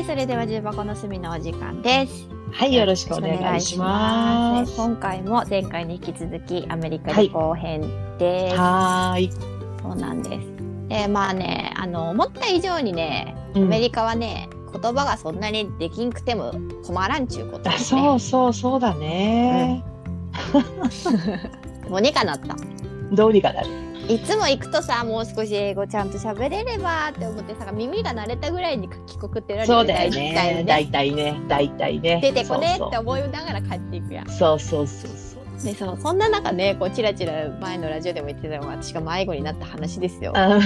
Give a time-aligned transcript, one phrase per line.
[0.00, 2.26] はい、それでは重箱の隅のお時間です。
[2.52, 4.74] はい、よろしくお願いします。
[4.74, 7.82] 今回も前回に引き続きアメリカ旅行編
[8.16, 8.56] です。
[8.56, 9.30] はーい。
[9.82, 10.88] そうなんです。
[10.88, 16.54] で、まあね、あの思った以上にね、うんアメリカはね、言葉がそんなにできんくても
[16.86, 18.00] 困らんちゅうことあですね。
[18.00, 19.84] そうそうそうだね、
[21.90, 22.56] もうにかなった。
[23.12, 23.89] どうにかなる。
[24.10, 30.64] いつも行くとさ、もう少し英語ちゃんと喋れればって思ってさ、耳が慣れたぐらいに帰国ってられるそうだよね。
[30.66, 31.40] 大体ね。
[31.46, 32.18] 大体ね。
[32.20, 34.28] 出てこねって思いながら帰っていくやん。
[34.28, 35.40] そうそうそうそう。
[35.64, 40.32] でそうそんな中ねこうチラチラ前のラジオでも言ってたのは私が迷子になった話ですよ。
[40.34, 40.58] あ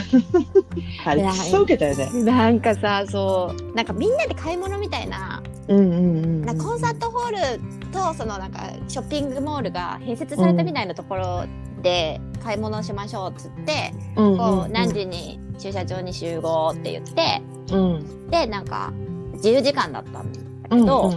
[1.04, 1.24] あれ、
[1.66, 2.22] けたよね。
[2.22, 6.42] なんかさそうなんかみんなで買い物みたいなうんうんうん。
[6.42, 11.44] なコンサートホールとそのなんかショッピングモールが併設されたみたいなところ
[11.82, 17.40] で買い物しましょうっつって、うんうんこう何時に駐車場に集合って言って
[17.72, 18.30] うん。
[18.30, 18.92] でなんか
[19.34, 21.12] 自由時間だったんだけうんど、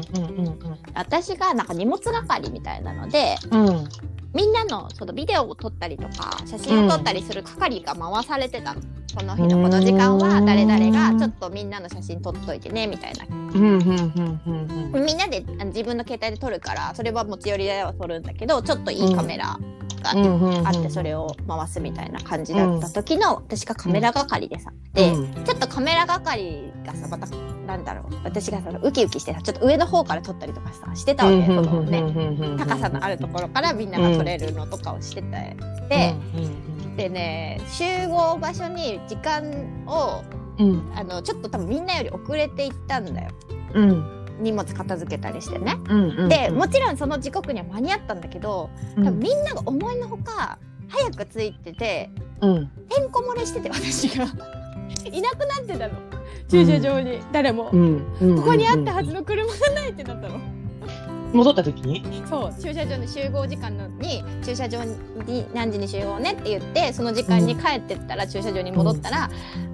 [0.93, 3.67] 私がなんか荷物係みたいなのでうん。
[3.67, 3.87] うん。
[4.33, 8.81] みんなのそのビデオを撮ったりとか写真を撮ったりする係が回されてたの、
[9.17, 13.25] この日のこの時間は誰々がちょっとみんなの写真撮っといてねみたいな。
[13.25, 19.57] みんなで自分の携帯で撮るからそれは持ち寄りでは撮るんだけどちょっといいカメラ
[20.03, 20.11] が
[20.67, 25.43] あってそれを回すみたいな感じだった時の私がカメラ係でさ、で、うん。
[25.43, 27.25] ちょっとカメラ係がさまた
[27.65, 32.03] なんだろう私がそのウキウキしてさちょっと上の方から撮ったりとかさしてたわけ、そのね
[32.59, 35.57] 高さのあるところからみんなが撮れるのとかをしてて、
[35.89, 36.15] で、
[36.97, 40.23] でね集合場所に時間を
[40.59, 40.91] うん。
[40.95, 43.31] あのちょっと多分みんなより遅れて行ったんだよ。
[43.73, 44.25] うん。
[44.39, 45.77] 荷物片付けたりしてね。
[45.87, 46.29] うんうん。
[46.29, 49.05] でもちろんその時刻には間に合ったんだけどうん。
[49.05, 50.57] 多分みんなが思いのほか
[50.89, 52.09] 早く着いてて
[52.41, 52.67] うん。
[52.89, 54.25] てんこ漏れしてて私が。
[55.11, 55.93] いなくなってたの。
[56.49, 58.17] 駐車場に、誰も、うん。
[58.21, 58.35] うん。
[58.37, 60.39] ここにあったはずの車がないってなったの。
[61.33, 62.03] 戻った時に？
[62.29, 69.29] そう駐車場の集合時間のに駐車場に何時に集合ねって言ってその時間に帰ってったら、駐車場に戻ったら、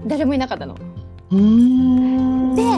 [0.06, 0.76] 誰もいなかったの。
[1.32, 2.56] うーん。
[2.56, 2.78] でわ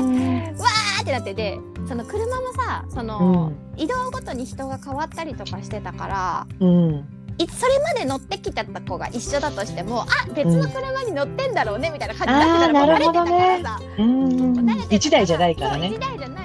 [0.99, 7.05] ーってなっててその車もさその、移動ごとに人が変わったりとかしてたからうん。
[7.37, 13.81] いそれまで乗ってきた子が一緒だとしてもあ別の車に乗ってんだろうねみたいな感じになってたらてたからさ。
[13.97, 15.99] うん慣れてたから一台じゃないからねそう一。
[15.99, 16.44] 台じゃな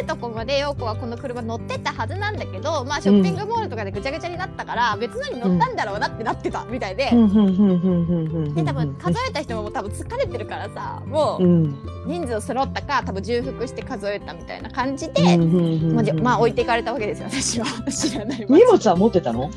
[0.00, 8.54] し来るとこまで陽子はこの車乗ってったはずなんだけどまあショッピングモールとかでぐちゃぐちゃになったから、別のに乗ったんだろうなってなってたみたいで、うん。
[8.54, 11.76] で多分数えた人も多分疲れてるからさもううん。
[12.06, 19.50] 人数揃ったか多分重複して数えたみたいな感じで、まあまあ置いていかれたわけですよ私は知らない荷物は持ってたの？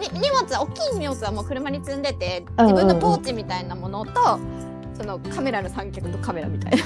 [0.00, 2.02] に荷物は大きい荷物はもう車に積ん。
[2.02, 4.12] でて自分のポーチみたいなものと、
[4.96, 6.78] そのカメラの三脚とカメラみたいな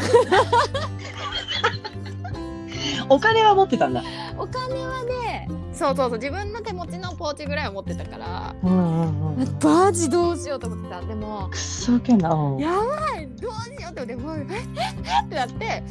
[3.08, 4.02] お金は持ってたんだ。
[4.38, 9.58] お金はねそうそうそう自分の手持ちのポーチぐらいは持ってたからうんうんうん。
[9.62, 12.30] マジどうしようと思ってたでもくそけんな。
[12.32, 14.56] うんやばいどうしようと思ってもうえ
[15.20, 15.82] えってなって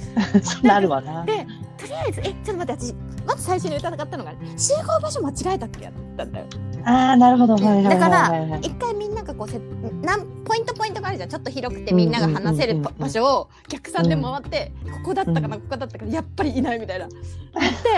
[0.43, 1.23] そうなるわな。
[1.25, 1.45] で
[1.77, 2.93] とりあえずえちょっと待って私
[3.25, 6.45] まず最初に疑ったのが集合場所間違えたっけやったんだよ
[6.85, 7.53] ああなるほど。
[7.55, 8.59] はいはいはいだからはいはい。
[8.61, 9.59] 一回みんながこうせ
[10.01, 17.07] なんポイントポイントがあるじゃんちょっと広くてみんなが話せる場所を逆算で回って、ここだったかな、うんここだったかなやっぱりいないみたいな。
[17.07, 17.19] なって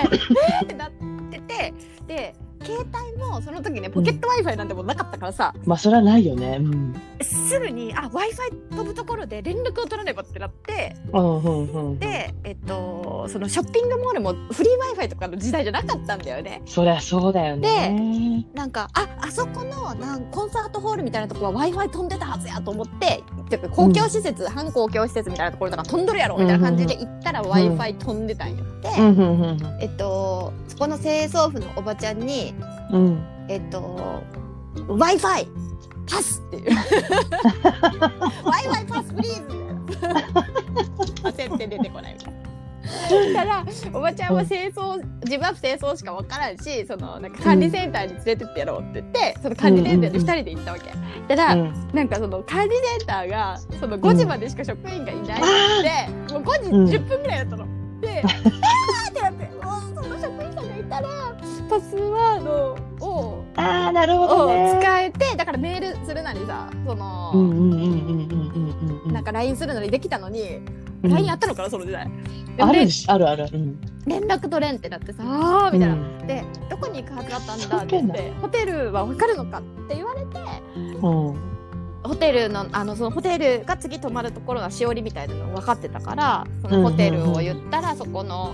[0.01, 0.91] えーってなっ
[1.31, 1.73] てて
[2.07, 6.57] で携帯もその時ねポケット w i f i なんてもうなかったからさ、まあそれはないよね。
[6.59, 6.95] うん。
[7.21, 11.99] すぐにあ w i f i 飛ぶところで連絡を取らねばってなってうんうんうん。
[11.99, 16.61] で、えっと、そのショッピングモールもフリー w i f i とかの時代じゃなかったんだよね。
[16.65, 18.45] そりゃそうだよね。
[18.53, 23.23] なんかああそこのなんコンサートホールみたいなところは w i f i 飛んでたはずやと思って
[23.71, 32.52] 公共施設、反公共施設みたいなところとか飛んどるやろみたいな感じで行ったら w i f i 飛んでたんよって、うんうんうんえっとそこの清掃婦のおばちゃんに
[32.93, 33.45] うん。
[33.49, 34.23] えっと
[34.87, 35.47] w i f i
[36.09, 39.41] パスっていう w i f i パスプリーズ
[39.87, 40.21] みたいな
[41.31, 42.43] 焦って出てこないみたいな。
[43.33, 50.93] たらおばちゃんは清掃自分は清掃しか分からんしそのなんか管理センターに連れてってやろうって言って、その管理センターで2人で行ったわけ。
[51.27, 55.43] たら、うんなんかその管理センターがその5時までしか職員がいないっ
[56.27, 57.65] て、もう5時10分ぐらいだったの。
[58.01, 58.23] で、
[61.73, 64.77] パスワードをああなるほどをね。
[64.79, 69.13] 使えてだからメールするなりさその、うんうんうんうんうんうんうん。
[69.13, 72.07] なんか LINE するのにできたのに、うん LINE あったのかなその時代。
[72.55, 73.49] であでるしあるある。
[73.51, 73.81] うん。
[74.05, 75.95] 連絡取れんってなってさあーみたいな。
[75.95, 80.39] うんでどこに行くはずだったんだって言ってホテルは分かるのかって言われて
[80.75, 81.53] うん。
[82.03, 88.53] ホテルのあのそのホテルが次泊まるところがしおりみたいなの分かってたからそのホテルを言ったらそこの、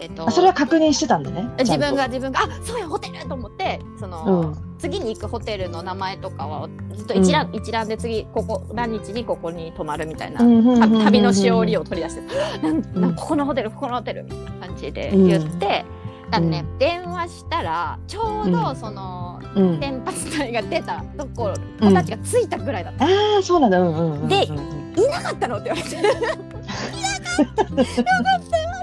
[0.00, 1.48] えっ、とあそれは確認してたんだね。
[1.58, 4.68] 自分が自分があそうやホテルと思ってその、うん。
[4.78, 11.80] 次に行くホテルの名前とかはずっと一覧、一覧で次ここ何日にここに泊まるみたいな、んとた旅のしおりを。
[11.80, 13.00] を取り出してなんうん。
[13.00, 15.84] なんここのホテルここのホテルみたいな感じで言って、
[16.30, 19.80] だね、電話したらちょうどその、うん。
[19.80, 23.08] 電波隊が出たところ子たちが着いたぐらいだった、あ
[23.40, 23.80] あそうなんだ。
[23.80, 24.28] うんうんうんうん。
[24.28, 24.78] でうん。
[25.04, 25.56] いなかったの？
[25.58, 27.62] って言われて いなかった！
[27.62, 28.77] よってなって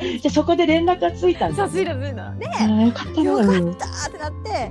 [0.00, 1.56] じゃあそこで連絡がついたんだ。
[1.56, 3.22] さすがついたであーよかったね。
[3.24, 4.70] よかうんったってなって。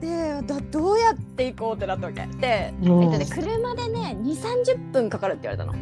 [0.00, 2.26] でだどうやって行こうってなったわけ。
[2.38, 3.02] で、うん。
[3.04, 5.74] えっとね、車でね2 3 0分かかるって言われたの。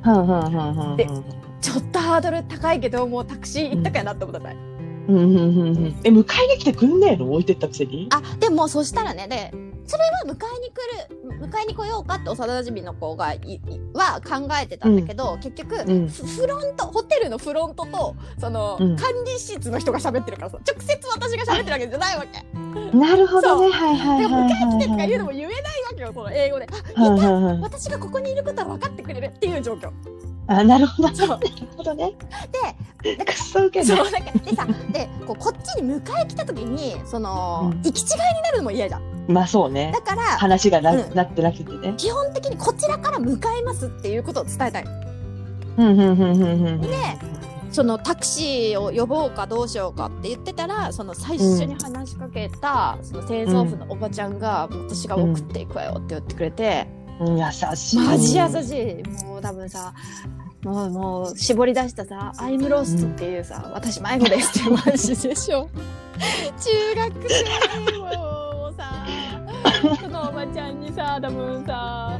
[0.00, 1.06] はんはんはんはんはんで
[1.60, 4.56] ちょっとハードル高いけどもうタクシー行ったかやなって思ったうん
[5.08, 5.86] うんうんうん。
[6.04, 7.32] え迎えに来てくんねえの？
[7.32, 8.08] 置いてったくせに？
[8.12, 9.52] あでもそしたらねで
[9.88, 13.60] それは迎えに来る迎えに来ようかって幼馴染の子がいい
[13.94, 22.96] は考えてたんだけど、結局、うんフフロントホテルのフロントとその、うん管理室の人が喋ってるからさ直接私が喋ってるわけじゃないわけ。
[22.96, 23.70] なるほどね。
[23.70, 25.62] はいはいはい迎え来てとかはい言うのも言えないわ
[25.96, 26.66] けよその英語で。
[26.96, 29.90] あはいいたはいはい私がここにいることは分かってくれるっていう状況。
[30.48, 31.14] あなるほど。
[31.14, 31.46] そうなる
[31.76, 32.12] ほどね。
[33.02, 33.96] でくっそ受けね。
[33.96, 39.17] そうだからでさでこうこっちに迎え来た時にその、うん行き違いになるのも嫌じゃん。
[39.28, 40.00] まあそうねだ。
[40.00, 41.94] から話がな,、うんなってなくてね。
[41.96, 44.84] 基本的にこちらから迎えますっていうことを伝えたい。
[45.76, 46.80] うんうんうんうんうん。
[46.80, 46.88] で
[47.70, 56.88] そのタクシーを呼ぼうかどうしようかって言ってたらその最初に話しかけた、その清掃婦のおばちゃんが、私が送っていくわよって言ってくれて、
[57.20, 57.44] うん、優
[57.76, 57.98] しい。
[57.98, 59.92] マジ優しいもう多分さ
[60.64, 65.68] もうもう絞り出したさ「アイムロスト」っていうさ「私迷子です」ってマジでしょ
[66.58, 67.97] 中学生
[70.98, 72.18] さ多分さ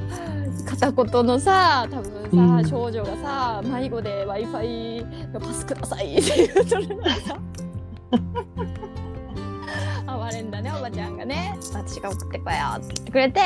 [0.64, 2.69] 片言のさ多分さ、うん。
[2.69, 6.16] 少女がさ迷子で w i f i のパスください。
[6.16, 7.38] って言うとるのにさ
[10.06, 11.58] 哀れんだねおばちゃんがね。
[11.72, 13.40] 私が送ってこよって言ってくれて。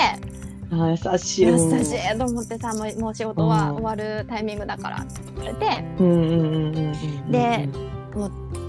[0.74, 1.42] あ優しい。
[1.46, 3.76] 優うんしいと思ってさもうもう仕事はうん。
[3.76, 5.84] 終わるタイミングだからって言ってくれて。
[5.98, 7.30] うんうんうんうんうん。
[7.30, 7.68] で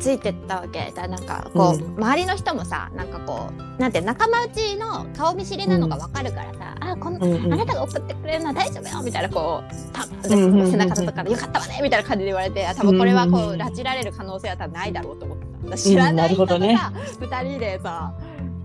[0.03, 1.07] ついてったわけだ。
[1.07, 1.95] なんかこう、うん。
[1.95, 7.53] 周りの人もさなんかこうなんて仲間内の顔見知りなのがわかるからさ、あこんうんうん。
[7.53, 10.71] あなたが送ってくれるのは大丈夫よみたいなこうたうんうんうんうん。
[10.71, 13.61] 背中とかでよかったわねみたいな感じで言われてあ多分これはこうんうんうん。
[13.61, 16.99] う拉致られる可能性は多分ないだろうと思ってた知らうんな人とないるほどね。
[17.29, 18.13] さ二人でさ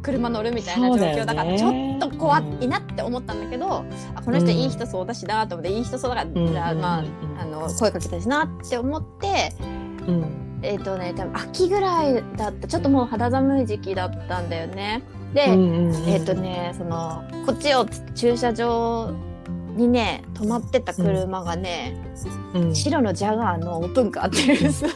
[0.03, 3.85] 車乗るみたいな状況だからちょっと怖いなって思ったんだけど
[4.17, 7.05] あこの人いい人そうだしなと思っていい人そうだから、まあ
[7.41, 9.53] あの声かけたしなって思って
[10.09, 15.03] うんえっ、とね多分秋ぐらいだったちょっともう肌寒い時期だったんだよね。
[15.35, 19.13] で、うんうんうんえっ、とねそのこっちを駐車場
[19.77, 21.97] にね止まってた車がね、
[22.55, 22.75] うん。
[22.75, 24.87] 白のジャガーのオープンカーっていうさ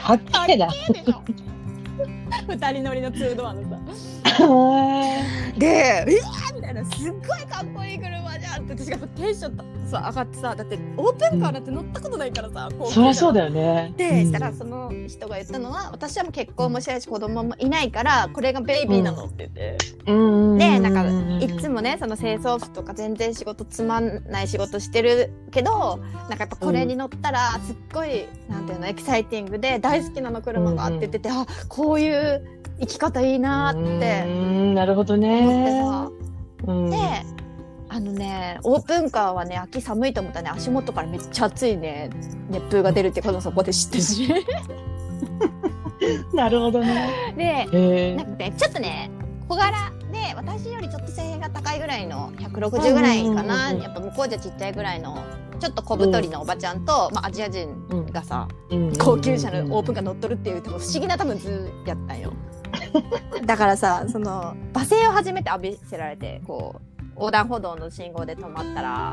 [0.00, 0.68] かっけえな。
[2.48, 3.78] 二人乗りのツードアのさ。
[4.44, 13.94] へで「うわー!」みたいなすっごいかっこいい車じゃんって私がテンションさ上がってさだってオープンカーだって乗ったことないからさ、ーそりゃそうだだよね。
[13.96, 21.04] で、したらその人が言ったのは私はもう結婚もしてないし子供もいないからこれがベイビーなのって言って、うんでなんか
[21.44, 32.44] いいつもねその清掃婦とか全然仕事つまんない仕事してるけどなんかやっぱこれに乗ったらすっごい、なんていうのエキサイティングで大好きなの車があって言ってて、あこういう
[32.80, 36.27] 生き方いいなーってうんなるほど思ってね。
[36.66, 36.90] さ、うん。
[36.90, 36.96] で
[37.90, 40.58] あのねオープンカーはね秋寒いと思ったらね。
[40.58, 42.10] 足元からめっちゃ暑いね。
[42.50, 44.28] 熱風が出るってこともそこで知ってし。
[46.32, 47.34] なるほどね。
[47.36, 49.10] でへなんかねちょっとね
[49.48, 49.92] 小柄。
[50.12, 55.18] で私よりちょっと背が高いぐらいの160ぐらいかな、うんうんうんうんやっぱ向こうじゃちっちゃいぐらいの
[55.60, 57.68] ちょっと小太りのおばちゃんと、まあ、アジア人
[58.12, 58.46] がさ、
[58.98, 62.32] 高級車のオープンカー乗っとるっていう多分不思議な多分図やったんよ
[63.46, 69.12] だからさその罵声を初めて浴びせられてこう横断歩道の信号で止まったら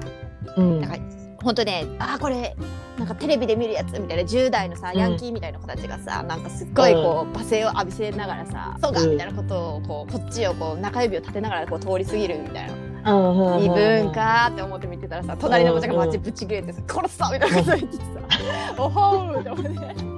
[0.57, 0.97] うんなんか
[1.43, 2.55] 本当ねあーこれ
[2.97, 12.67] なんかテレビで見るやつみたいな10代のさうんヤンキーみたいな子たちがさ、なんかすっごいこう罵声を浴びせながらさ「そうか!」うんみたいなことをこうこっちをこう中指を立てながらこう通り過ぎるみたい
[13.03, 18.03] なうん異文化って思って見てたらさ隣のおばちゃんがマジぶち切れてさ「殺すぞ!」みたいなこと言ってさ
[18.81, 20.14] 「おほー!」って思って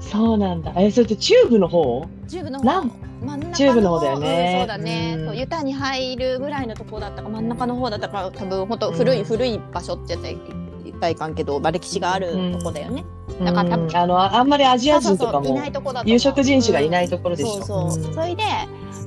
[0.00, 0.72] そうなんだ。
[0.76, 2.06] え、それってチューブの方？
[2.28, 2.64] チューブの方。
[2.64, 2.90] なん
[3.22, 4.52] 真ん中のチューブの方だよね。
[4.52, 5.26] うんそうだね、うん。
[5.26, 9.24] そうユタに入るぐらいのとこだったか真ん中の方だったから多分本当古い、うん。
[9.24, 13.04] 古い場所ってやつはいいっぱいいかんけど、まあ、歴史があるとこだよね。
[13.38, 13.44] うん。
[13.44, 16.12] なんか多分あの、あんまりアジア人とかそうそうそういもないとこだと思う。
[16.12, 17.62] 有色人種がいないところでしょ。
[17.62, 18.14] そうそう、ん。
[18.14, 18.42] それで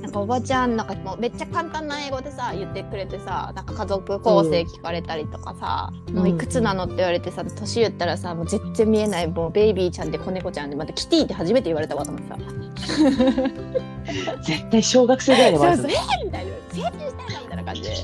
[0.10, 6.16] なんかおばちゃんなんかもうめっちゃ簡単な英語でさ言ってくれてさなんか家族構成聞かれたりとかさ、ん。
[6.16, 12.38] もういくつなのって言われてさ年言ったらさもう全然見えないもうベイビーちゃんで子猫ちゃんでまたキティって初めて言われたわと思ってさ。
[14.42, 15.88] 絶対小学生ぐらいでそう笑そう。
[15.92, 16.52] えーみたいな。
[16.72, 16.96] 成人したい
[17.36, 17.84] なみたいな感じ。
[17.84, 17.96] で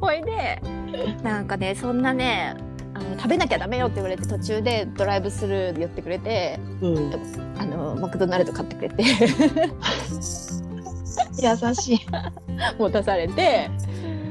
[0.00, 0.60] ほいで
[1.22, 2.54] なんかねそんなね
[2.94, 7.12] あの食べなきゃダメよって言われて途中でドライブスルーで寄ってくれてうん、
[7.58, 9.04] あのマクドナルド買ってくれて
[11.38, 11.98] 優しい。
[12.78, 13.70] 持たされて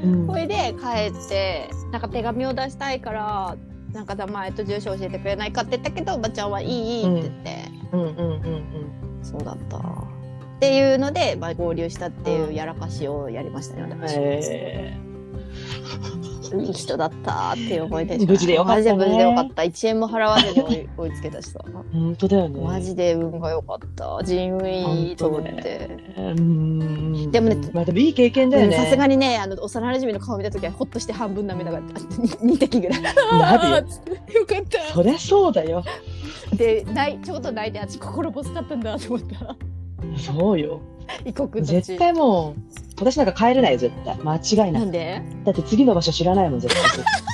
[0.04, 3.56] うんほいで帰ってなんか手紙を出したいから
[3.94, 8.64] なんか名前と住所教えてくれないかって言ったけどおばちゃんはいいって言って、うんうんうん
[9.24, 9.82] そうだったっ
[10.60, 13.90] ていうので、まあ、合流したっていうやらかしをやりましたねうん。
[14.02, 14.20] 私。
[16.60, 22.62] へいい人だったっていう思い出無事でよかったねマジで無事でよかった1円も払わずに追い つけたしさー本当だよね。
[22.62, 25.98] マジで運が良かった人運いいと思って。
[26.18, 27.32] うん。
[27.32, 28.78] でもねまあでもいい経験だよね。
[28.78, 33.14] うんさすがにねあの幼馴染の顔見た時はほっとして半分涙が2滴ぐらいな
[33.58, 33.84] るよ よ
[34.46, 35.84] かったそりゃそうだよ。
[36.56, 39.56] で泣いちょうど泣いて私心細かったんだと思った
[40.18, 40.82] そうよ。
[41.26, 44.18] 異国絶対もう、私なんか帰れないよ、絶対。
[44.18, 44.80] 間違いな。
[44.80, 45.22] ないんで？
[45.44, 47.06] だって次の場所知らないもん、絶対。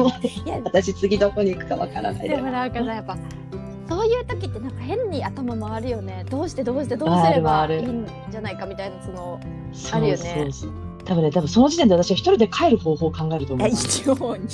[0.64, 2.36] 私次どこに行くかわからないで。
[2.36, 3.16] でもなんかさ やっぱ
[3.88, 9.40] そういう時ってなんか変に頭回るよねどうしてどうしてどうすればいいんじゃないかみたいなその
[9.92, 10.48] あるよね
[11.04, 14.46] 多分ね、多分その時点で私は一人で帰る方法を考えると思いや一応に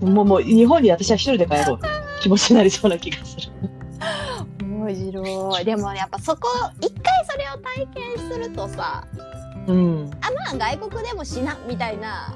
[0.00, 0.06] う。
[0.06, 1.78] もう、もう、日本に私は一人で帰ろう。
[2.22, 3.52] 気持ちになりそうな気がする。
[4.62, 6.48] 面白いでもやっぱそこ
[6.80, 7.86] 一回それを体
[8.16, 9.06] 験するとさ
[9.66, 10.10] うん。
[10.20, 12.34] あまあ外国でもしなみたいな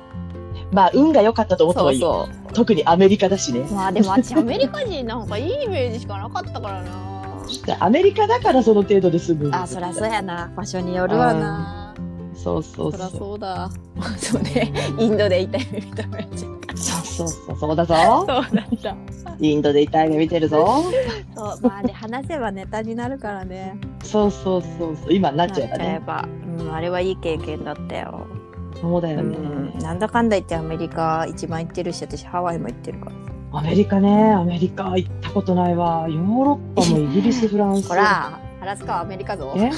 [0.72, 2.28] まあ、運が良かったと思った方そうがいいよ。
[2.48, 3.72] そ特にアメリカだしねう。
[3.72, 7.14] まあでも私アメリカ人なんかいいイメージしかなかったからな
[7.80, 11.94] アメリカだからその程度で済むあそりゃそうやな場所によるわな
[12.34, 13.18] そうそうそりゃそう。
[13.18, 13.70] そうだ
[14.18, 17.94] そうねインドで痛い目見ためちゃうそうそうそう、そうだぞ。
[17.94, 18.44] そうだっ
[18.82, 18.96] た
[19.40, 20.84] インドで痛い目見てるぞ。
[21.36, 25.12] そうまあね話せばネタになるからねそうそうそうそう。
[25.12, 26.00] 今になっちゃえばね。
[26.66, 28.26] ん、あれはいい経験だったよ、
[28.76, 29.36] うそうだよね。
[29.36, 33.12] ん、なんだかんだ言ってアメリカ一番行ってるし私ハワイも行ってるから
[33.58, 36.06] アメリカね、アメリカ行ったことないわ。
[36.08, 37.88] ヨーロッパもイギリス、フランス。
[37.88, 39.70] ほらアラスカはアメリカぞえ？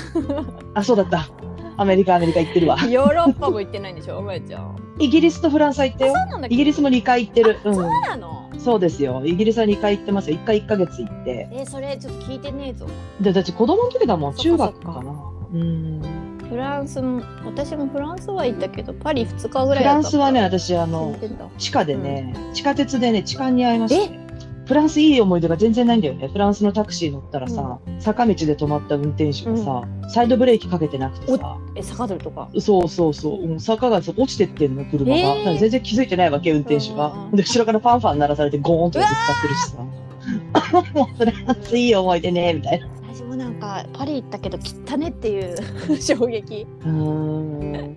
[0.74, 1.28] あ、そうだった。
[1.76, 2.78] アメリカ、アメリカ行ってるわ。
[2.88, 6.14] ヨーロッパも行ってないんでしょお前ちゃんイギリスとフランスは行ったよ。
[6.48, 7.58] イギリスも2回行ってる。
[7.64, 8.48] うそうなの？
[8.54, 8.58] ん。
[8.58, 9.22] そうですよ。
[9.26, 10.38] イギリスは2回行ってますよ。
[10.38, 11.48] 1回1ヶ月行って。
[11.52, 12.86] えそれちょっと聞いてねえぞ
[13.20, 14.34] で、だって子供の時だもん。
[14.34, 15.12] 中学かな。
[15.52, 16.00] うん。
[16.48, 24.26] フランスも私もフランスは行ったけどパリ2日ぐらいフラだったンスはね、私、あ住の地下でね、地下鉄でね、痴漢に遭いましたね。
[24.66, 26.26] フランスいい思い出が全然ないんだよね。
[26.26, 32.48] フランスのタクシー乗ったらさ、坂道で止まった運転手がさ、サイドブレーキかけてなくてさ、え坂取るとか？
[32.58, 35.16] そうそうそう、うん坂がさ落ちてってんの、車が。
[35.16, 37.06] えー全然気づいてないわけ、運転手が。
[37.06, 40.92] うんうんうんで、後ろからファンファン鳴らされてゴーンとぶつかってるしさ。
[40.94, 42.88] もうフランスいい思い出ね、みたいな。
[43.16, 45.56] 私もなんかパリ行ったけど汚ねっていう
[45.98, 47.96] 衝撃うーん。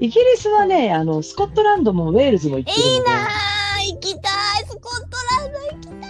[0.00, 2.88] イギリスはね、あの、スコットランドもウェールズも行ってる。
[2.88, 3.26] いいなあ
[3.86, 4.22] 行きたい
[4.66, 6.06] スコットランド行きた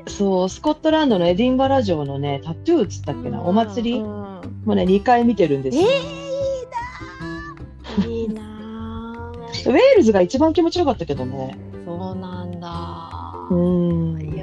[0.00, 5.88] いそう、スコットランドのエディンバラ城のね、タトゥーっつったっけな、お祭りうんもうね、2回見てるんですえよ。
[7.98, 11.58] ー、いいなあいいなあウェールズが一番気持ちよかったけどね。
[11.84, 12.68] そうなんだ
[13.50, 14.35] うーん。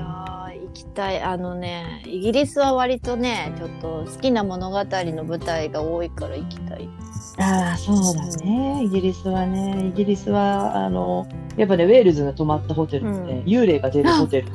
[0.93, 6.89] いやー行きたいあのねイギリスは割とねちょっと好きな物語の舞台が多いから行きたい
[7.37, 8.83] ああ、そうだね。
[8.83, 14.47] イギリスはね、イギリスは、あの、やっぱね、ウェールズが泊まったホテルって、うん幽霊が出るホテル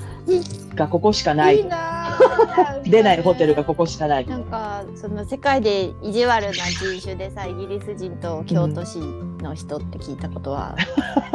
[0.76, 1.64] がここしかないい。
[1.64, 1.76] な
[2.18, 4.26] あ出ないホテルがここしかない。
[4.26, 8.98] なんかその世界で意地悪な人種でさイギリス人と京都市
[9.42, 10.76] の人って聞いたことは、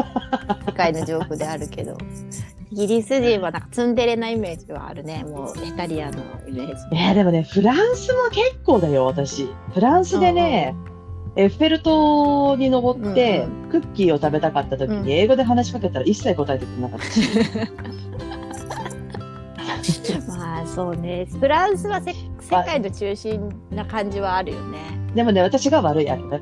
[0.65, 1.97] 世界のジョークであるけど
[2.73, 9.47] イギリス人はなんかツンデレなイメージはあるねもうヘタリアのイメージえーでもね、フランスも結構だよ、私。
[9.75, 10.73] フランスでね、
[11.35, 17.21] エッフェル塔に登って、うクッキーを食べたかった時うんに、英語で話しかけたら一切答えてくれなかったし。
[20.27, 22.17] まあそうねフランスはせ世
[22.49, 24.79] 界の中心な感じはあるよね
[25.13, 26.39] でもね、私が悪いあれだ。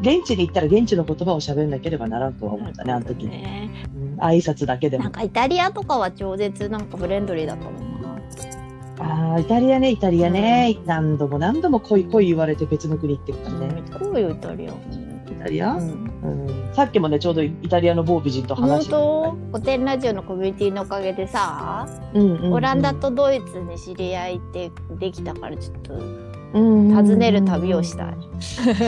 [0.00, 3.30] 現地に行ったら現地の言葉を喋んなければならんとは思ったね、あの時に。
[3.30, 5.12] ねうん挨拶だけでもなん。
[5.12, 8.16] かイタリアとかは超絶なんかフレンドリーだったもんな
[8.98, 10.78] ああ、イタリアね、イタリアね。
[10.86, 13.82] 何度も何度も恋恋言われて別の国行ってるからね。
[13.98, 19.36] こういうイタリアイタリア、ううんんさっきもね、ちょうどイタリアの某美人と本話して当？
[19.52, 25.94] 古典ラジオのコミュニティのおかげでさ、うんうんうんオランダとドイツに知り合いってできたからちょっと
[26.54, 28.16] うん訪ねる旅をしたい。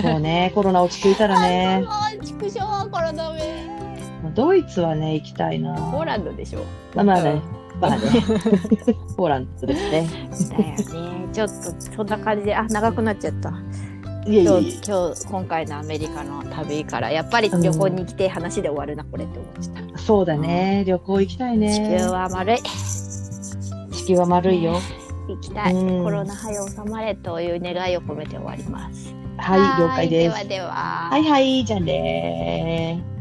[0.02, 1.85] そうね、コロナ落ち着いたらね。
[2.25, 3.77] 畜生コロナめ。
[4.35, 5.75] ドイツはね、行きたいな。
[5.75, 6.64] ポーランドでしょ。
[6.94, 7.42] まあまあね、
[7.80, 7.99] まあね。
[9.16, 10.08] ポーランドですね。
[10.50, 11.28] だよね。
[11.32, 11.54] ちょっと
[11.97, 13.52] そんな感じで、あ、長くなっちゃった。
[14.26, 19.80] 今日、今日、今回のアメリカの旅から、やっぱり旅行に来て話で終わるな、これって思ってた。
[19.80, 20.85] や、そうだね。
[20.87, 21.73] 旅行行きたいね。
[21.73, 22.58] 地球は丸い。
[22.58, 24.80] 地球は丸いよ。
[25.28, 25.75] 行きたい。
[25.75, 29.14] うんコロナ早収まれという願いを込めて終わります。
[29.38, 30.35] はい、了解です。
[30.35, 31.08] ではでは。
[31.11, 33.17] はいはい、じゃあねー。